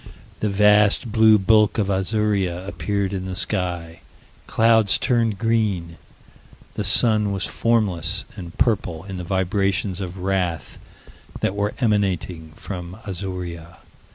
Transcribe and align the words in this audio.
The 0.39 0.49
vast 0.49 1.11
blue 1.11 1.37
bulk 1.37 1.77
of 1.77 1.89
Azuria 1.91 2.67
appeared 2.67 3.13
in 3.13 3.25
the 3.25 3.35
sky. 3.35 4.01
Clouds 4.47 4.97
turned 4.97 5.37
green. 5.37 5.97
The 6.73 6.83
sun 6.83 7.31
was 7.31 7.45
formless 7.45 8.25
and 8.35 8.57
purple 8.57 9.03
in 9.03 9.17
the 9.17 9.23
vibrations 9.23 10.01
of 10.01 10.17
wrath 10.17 10.79
that 11.41 11.53
were 11.53 11.75
emanating 11.79 12.53
from 12.55 12.97
Azuria. 13.05 13.77